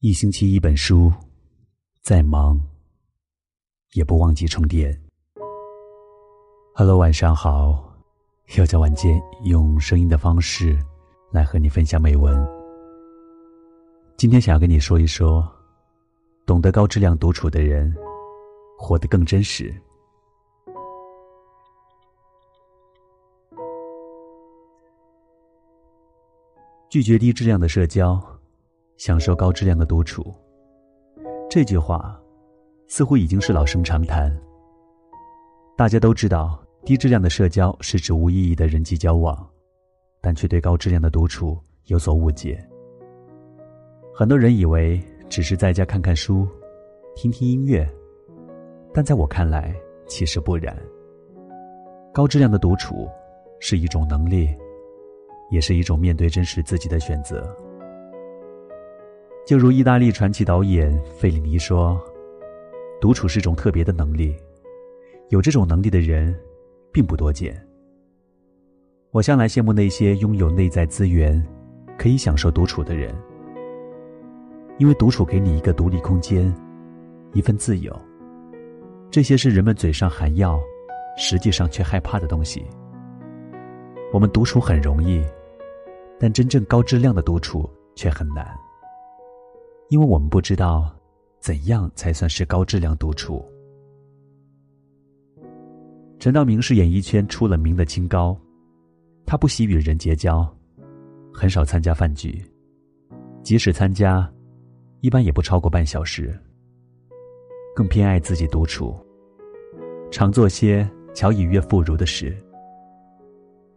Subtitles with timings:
[0.00, 1.12] 一星期一本书，
[2.02, 2.56] 再忙
[3.94, 4.96] 也不忘记充电。
[6.72, 7.98] Hello，晚上好，
[8.56, 10.78] 又在晚间用声音的方式
[11.32, 12.32] 来和你分享美文。
[14.16, 15.44] 今天想要跟你说一说，
[16.46, 17.92] 懂得高质量独处的人，
[18.78, 19.74] 活得更真实。
[26.88, 28.37] 拒绝低质量的社交。
[28.98, 30.34] 享受高质量的独处。
[31.48, 32.20] 这句话，
[32.88, 34.36] 似乎已经是老生常谈。
[35.76, 39.48] 大家都知道，低质量的社交是指无意义的人际交往，
[40.20, 42.62] 但却对高质量的独处有所误解。
[44.12, 46.46] 很多人以为只是在家看看书、
[47.14, 47.88] 听听音乐，
[48.92, 49.72] 但在我看来，
[50.08, 50.76] 其实不然。
[52.12, 53.08] 高质量的独处
[53.60, 54.52] 是一种能力，
[55.52, 57.56] 也是一种面对真实自己的选择。
[59.48, 61.98] 就如意大利传奇导演费里尼说
[63.00, 64.36] ：“独处是种特别的能力，
[65.30, 66.38] 有这种能力的人
[66.92, 67.58] 并不多见。
[69.10, 71.42] 我向来羡慕那些拥有内在资源、
[71.96, 73.10] 可以享受独处的人，
[74.76, 76.54] 因为独处给你一个独立空间，
[77.32, 77.90] 一份自由。
[79.10, 80.60] 这些是人们嘴上喊要，
[81.16, 82.66] 实际上却害怕的东西。
[84.12, 85.24] 我们独处很容易，
[86.20, 88.46] 但真正高质量的独处却很难。”
[89.90, 90.94] 因为我们不知道，
[91.40, 93.42] 怎样才算是高质量独处。
[96.18, 98.36] 陈道明是演艺圈出了名的清高，
[99.24, 100.46] 他不喜与人结交，
[101.32, 102.44] 很少参加饭局，
[103.42, 104.30] 即使参加，
[105.00, 106.38] 一般也不超过半小时。
[107.74, 108.94] 更偏爱自己独处，
[110.10, 112.36] 常做些巧以悦妇孺的事。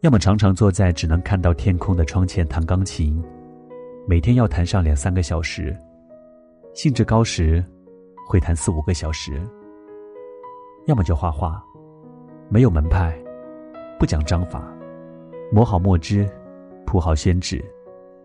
[0.00, 3.20] 要么常常坐在只能看到天空的窗前弹钢琴，
[4.06, 5.76] 每天要弹上两三个小时。
[6.78, 7.60] 兴致高时，
[8.24, 9.44] 会谈四五个小时。
[10.86, 11.60] 要么就画画，
[12.48, 13.20] 没有门派，
[13.98, 14.62] 不讲章法，
[15.50, 16.24] 磨好墨汁，
[16.86, 17.60] 铺好宣纸，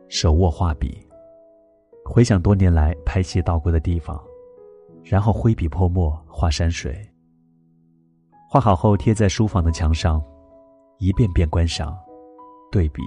[0.07, 1.03] 手握画笔，
[2.05, 4.23] 回想多年来拍戏到过的地方，
[5.03, 6.95] 然后挥笔泼墨画山水。
[8.47, 10.23] 画好后贴在书房的墙上，
[10.99, 11.97] 一遍遍观赏，
[12.71, 13.01] 对比。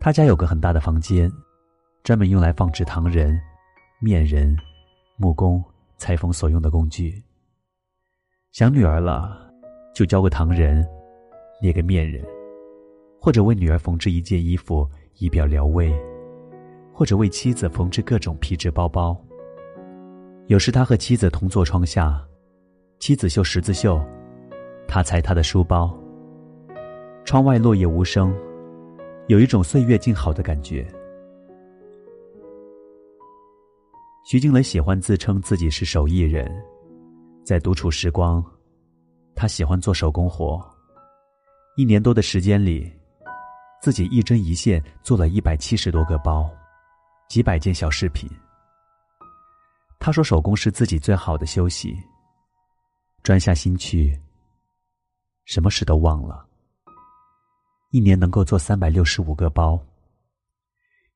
[0.00, 1.30] 他家有个很大的房间。
[2.06, 3.36] 专门用来放置糖人、
[3.98, 4.56] 面人、
[5.16, 5.60] 木工、
[5.96, 7.20] 裁缝所用的工具。
[8.52, 9.50] 想女儿了，
[9.92, 10.86] 就教个糖人，
[11.60, 12.24] 捏个面人，
[13.20, 15.92] 或者为女儿缝制一件衣服以表撩妹，
[16.92, 19.20] 或者为妻子缝制各种皮质包包。
[20.46, 22.24] 有时他和妻子同坐窗下，
[23.00, 24.00] 妻子绣十字绣，
[24.86, 25.92] 他裁他的书包。
[27.24, 28.32] 窗外落叶无声，
[29.26, 30.86] 有一种岁月静好的感觉。
[34.28, 36.52] 徐静蕾喜欢自称自己是手艺人，
[37.44, 38.44] 在独处时光，
[39.36, 40.60] 她喜欢做手工活。
[41.76, 42.92] 一年多的时间里，
[43.80, 46.50] 自己一针一线做了一百七十多个包，
[47.28, 48.28] 几百件小饰品。
[50.00, 51.96] 她说：“手工是自己最好的休息，
[53.22, 54.20] 专下心去，
[55.44, 56.44] 什么事都忘了。
[57.92, 59.80] 一年能够做三百六十五个包。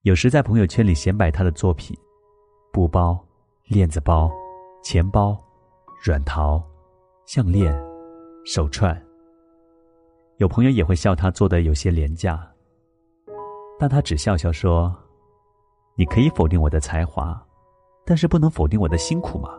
[0.03, 1.99] 有时在朋友圈里显摆她的作品。”
[2.73, 3.19] 布包、
[3.65, 4.31] 链子包、
[4.83, 5.37] 钱包、
[6.05, 6.63] 软陶、
[7.27, 7.75] 项链、
[8.45, 8.97] 手串。
[10.37, 12.49] 有朋友也会笑他做的有些廉价，
[13.79, 14.95] 但他只笑笑说
[15.97, 17.45] ：“你可以否定我的才华，
[18.07, 19.51] 但是不能否定我的辛苦嘛。”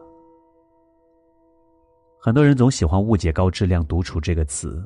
[2.18, 4.82] 很多人总喜欢误解“高质量独处”这个词，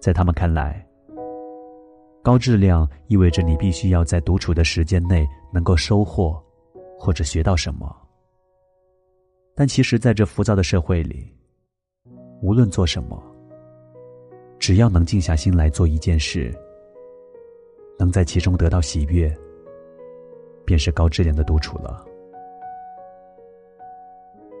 [0.00, 0.84] 在他们看来，
[2.22, 6.42] 高质量意味着你必须要在独处的时间内能够收获。
[7.02, 7.90] 或者学到什么，
[9.54, 11.34] 但其实，在这浮躁的社会里，
[12.42, 13.18] 无论做什么，
[14.58, 16.54] 只要能静下心来做一件事，
[17.98, 19.34] 能在其中得到喜悦，
[20.66, 22.04] 便是高质量的独处了。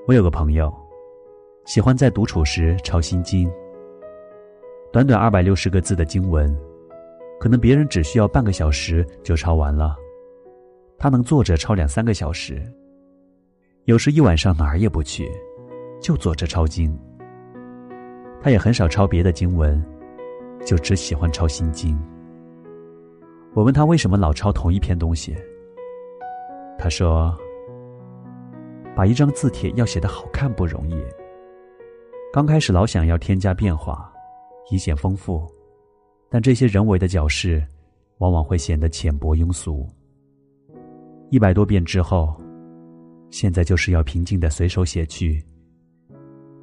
[0.08, 0.72] 我有个朋友，
[1.66, 3.52] 喜欢在独处时抄心经，
[4.90, 6.50] 短短二百六十个字的经文，
[7.38, 9.94] 可能别人只需要半个小时就抄完了。
[11.02, 12.62] 他能坐着抄两三个小时，
[13.86, 15.26] 有时一晚上哪儿也不去，
[15.98, 16.94] 就坐着抄经。
[18.42, 19.82] 他也很少抄别的经文，
[20.62, 21.98] 就只喜欢抄心经。
[23.54, 25.34] 我问他为什么老抄同一篇东西，
[26.78, 27.34] 他说
[28.94, 31.02] ：“把一张字帖要写得好看不容易，
[32.30, 34.12] 刚开始老想要添加变化，
[34.70, 35.50] 以显丰富，
[36.28, 37.66] 但这些人为的矫饰，
[38.18, 39.88] 往往会显得浅薄庸俗。”
[41.30, 42.34] 一百多遍之后，
[43.30, 45.40] 现在就是要平静的随手写去，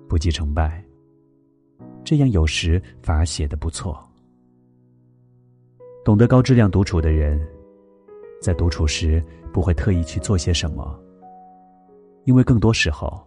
[0.10, 0.84] 不计成败。
[2.04, 3.98] 这样有时反而写的不错。
[6.04, 7.40] 懂得高质量独处的人，
[8.42, 9.24] 在独处时
[9.54, 11.00] 不会特意去做些什么，
[12.26, 13.26] 因为更多时候，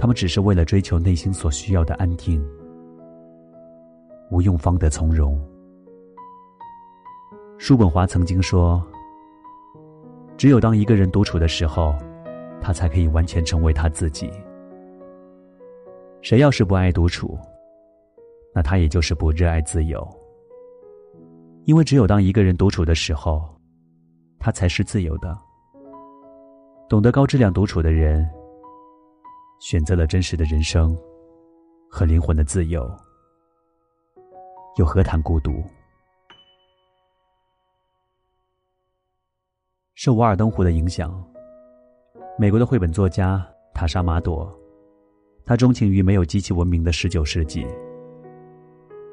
[0.00, 2.44] 他们只是为了追求内心所需要的安定。
[4.32, 5.40] 无用方得从容。
[7.56, 8.84] 叔本华曾经说
[10.38, 11.98] ：“只有当一个人独处的时候，
[12.60, 14.30] 他才可以完全成为他自己。
[16.22, 17.36] 谁要是不爱独处，
[18.54, 20.08] 那他也就是不热爱自由。
[21.64, 23.44] 因为只有当一个人独处的时候，
[24.38, 25.36] 他才是自由的。
[26.88, 28.26] 懂得高质量独处的人，
[29.58, 30.96] 选择了真实的人生
[31.90, 32.88] 和灵魂的自由。”
[34.78, 35.64] 又何谈孤独？
[39.98, 41.12] 受《瓦尔登湖》的影响，
[42.38, 44.48] 美国的绘本作家塔莎·马朵，
[45.44, 47.66] 他钟情于没有机器文明的十九世纪。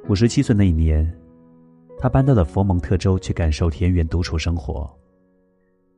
[0.07, 1.11] 五十七岁那一年，
[1.97, 4.87] 他搬到了佛蒙特州去感受田园独处生活。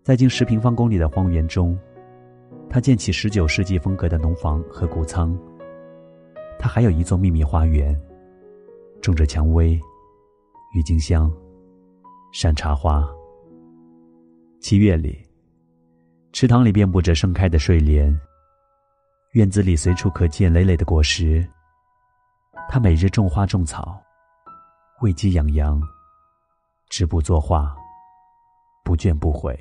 [0.04, 1.78] 在近十平方公里的荒原中，
[2.70, 5.38] 他建起十九世纪风格的农房和谷仓。
[6.58, 7.94] 他还有一座秘密花园。
[9.02, 9.78] 种着蔷薇、
[10.74, 11.30] 郁金香、
[12.32, 13.06] 山茶花。
[14.60, 15.24] 七月里，
[16.34, 18.14] 池塘里遍布着盛开的睡莲，
[19.34, 21.48] 院子里随处可见累累的果实。
[22.68, 24.02] 他每日种花种草，
[25.02, 25.82] 喂鸡养羊，
[26.90, 27.74] 织布作画，
[28.84, 29.58] 不倦不悔，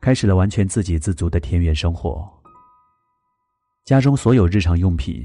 [0.00, 2.28] 开始了完全自给自足的田园生活。
[3.84, 5.24] 家中所有日常用品，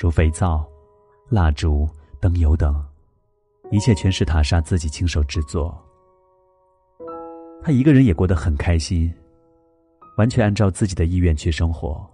[0.00, 0.66] 如肥皂。
[1.28, 1.88] 蜡烛、
[2.20, 2.84] 灯油等，
[3.70, 5.80] 一切全是塔莎自己亲手制作。
[7.62, 9.12] 他一个人也过得很开心，
[10.16, 12.08] 完全按照自己的意愿去生活。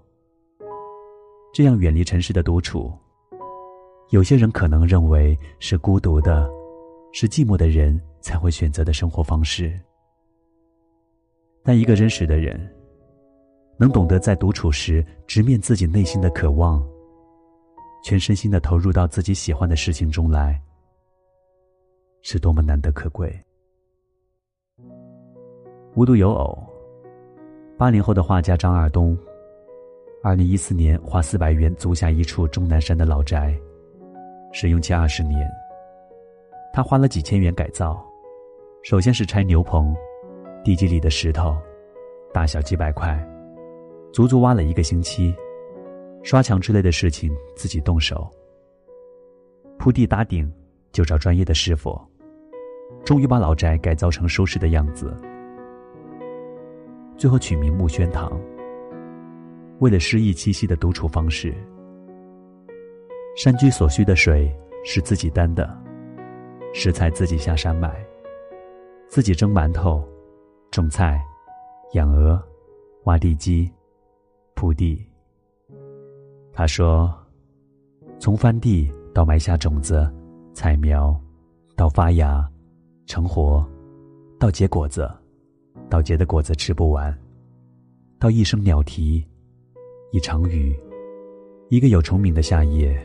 [1.52, 2.92] 这样远离尘世的独处，
[4.10, 6.50] 有些人可能认为是孤独的，
[7.12, 9.78] 是寂寞的人才会选择的生活方式。
[11.62, 12.60] 但一个真实的人，
[13.78, 16.84] 能懂得在独处时直面自己内心的渴望。
[18.04, 20.60] 全身心的投入到自己喜欢的事情中来，
[22.22, 23.36] 是多么难得可贵。
[25.96, 26.62] 无独有偶，
[27.78, 29.16] 八零后的画家张二东，
[30.22, 33.58] 二零一四年花四百元租下一处终南山的老宅，
[34.52, 35.50] 使用期二十年。
[36.70, 37.98] 他花了几千元改造，
[38.82, 39.96] 首先是拆牛棚，
[40.62, 41.56] 地基里的石头，
[42.30, 43.18] 大小几百块，
[44.12, 45.34] 足足挖了一个星期。
[46.22, 48.30] 刷墙之类的事情自己动手，
[49.78, 50.52] 铺地打顶
[50.92, 51.98] 就找专业的师傅，
[53.02, 55.16] 终于把老宅改造成舒适的样子。
[57.16, 58.30] 最后取名木轩堂，
[59.78, 61.54] 为了诗意栖息的独处方式。
[63.36, 64.54] 山居所需的水
[64.84, 65.74] 是自己担的，
[66.72, 68.04] 食材自己下山买，
[69.08, 70.06] 自己蒸馒头、
[70.70, 71.20] 种菜、
[71.92, 72.42] 养鹅、
[73.04, 73.70] 挖地基、
[74.54, 75.06] 铺地。
[76.52, 77.14] 他说
[78.18, 80.10] ：“从翻地到埋下种子、
[80.54, 81.18] 采苗，
[81.76, 82.46] 到发芽、
[83.06, 83.66] 成活，
[84.38, 85.10] 到结果子，
[85.88, 87.16] 到结的果子吃不完，
[88.18, 89.26] 到一声鸟啼，
[90.12, 90.74] 一场雨，
[91.68, 92.96] 一个有虫鸣的夏夜，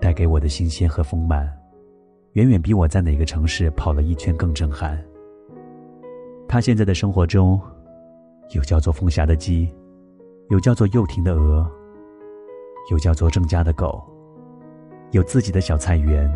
[0.00, 1.50] 带给我的新鲜和丰满，
[2.32, 5.02] 远远比我在哪个城市跑了一圈更震撼。
[6.48, 7.60] 他现在的生活中，
[8.54, 9.68] 有叫做凤霞的鸡，
[10.50, 11.68] 有叫做幼婷的鹅。”
[12.90, 13.98] 有叫做郑家的狗，
[15.12, 16.30] 有自己的小菜园，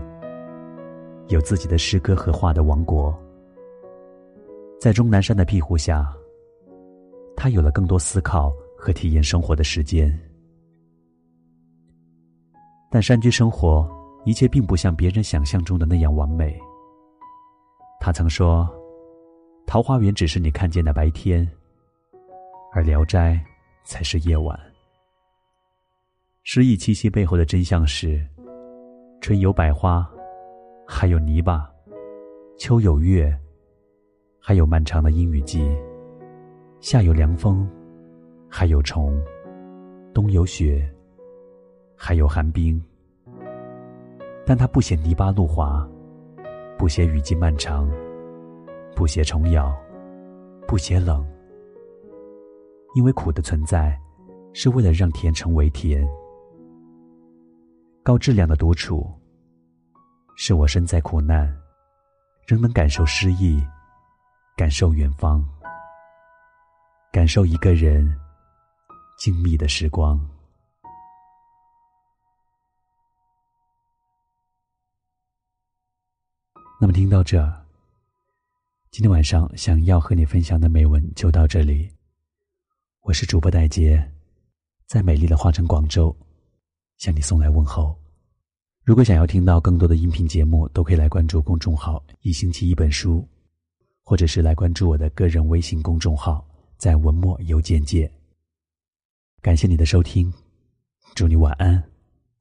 [1.27, 3.15] 有自己的诗歌和画的王国。
[4.81, 6.15] 在钟南山的庇护下，
[7.37, 10.17] 他有了更多思考和体验生活的时间。
[12.89, 13.91] 但山居生活，
[14.25, 16.57] 一切并不像别人想象中的那样完美。
[17.99, 18.69] 他曾说
[19.67, 21.47] ：“桃花源只是你看见的白天，
[22.73, 23.45] 而聊斋
[23.85, 24.59] 才是夜晚。”
[26.45, 28.25] 诗意气息背后的真相是：
[29.21, 30.09] 春有百花，
[30.87, 31.69] 还有泥巴；
[32.57, 33.37] 秋有月，
[34.49, 35.61] 还有漫长的阴雨季；
[36.81, 37.69] 夏有凉风，
[38.49, 39.13] 还有虫；
[40.15, 40.91] 冬有雪，
[41.95, 42.83] 还有寒冰。
[44.47, 45.87] 但它不嫌泥巴路滑，
[46.79, 47.91] 不嫌雨季漫长，
[48.97, 49.71] 不嫌虫咬，
[50.67, 51.23] 不嫌冷，
[52.95, 53.95] 因为苦的存在，
[54.55, 56.09] 是为了让甜成为甜。
[58.03, 59.07] 高质量的独处，
[60.37, 61.55] 是我身在苦难，
[62.47, 63.63] 仍能感受诗意，
[64.59, 65.41] 感受远方，
[67.13, 68.13] 感受一个人
[69.17, 70.19] 静谧的时光。
[76.81, 77.41] 那么，听到这，
[78.91, 81.89] 今天晚上想要和你分享的美文就到这里。
[83.03, 84.13] 我是主播戴杰，
[84.87, 86.15] 在美丽的花城广州，
[86.97, 87.97] 向你送来问候。
[88.83, 93.25] 如果想要听到更多的音频节目，都可以来关注公众号“一星期一本书”，
[94.09, 96.43] 或者是来关注我的个人微信公众号，
[96.79, 98.11] 在文末有简介。
[99.43, 100.33] 感谢你的收听，
[101.15, 101.85] 祝你晚安，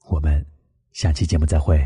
[0.08, 0.46] 我们
[0.94, 1.86] 下期节目再会。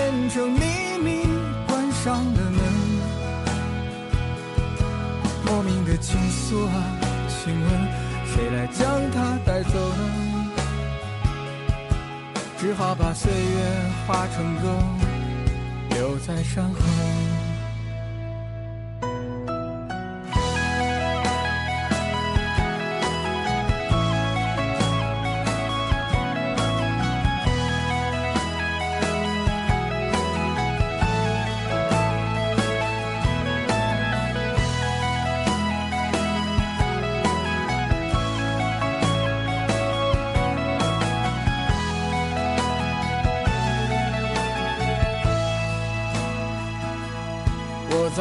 [0.33, 0.61] 成秘
[1.03, 1.27] 密，
[1.67, 2.63] 关上了门。
[5.45, 6.71] 莫名的情愫啊，
[7.27, 7.69] 请问
[8.25, 10.51] 谁来将它带走呢？
[12.57, 13.59] 只好把岁月
[14.07, 14.71] 化成歌，
[15.89, 17.30] 留在山河。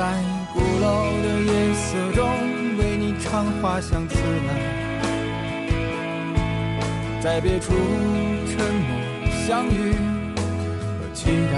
[0.01, 0.07] 在
[0.55, 2.25] 鼓楼的夜色中，
[2.79, 4.17] 为你唱花香自
[4.49, 4.51] 来，
[7.21, 7.75] 在别处
[8.47, 8.97] 沉默
[9.47, 11.55] 相遇和期待。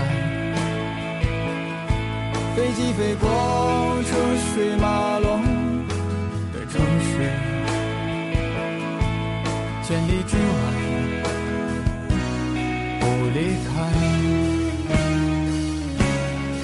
[2.56, 3.30] 飞机飞过
[4.08, 4.11] 车
[4.52, 5.40] 水马龙